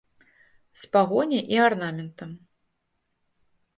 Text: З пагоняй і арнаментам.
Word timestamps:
З 0.83 0.87
пагоняй 0.95 1.43
і 1.57 1.61
арнаментам. 1.67 2.31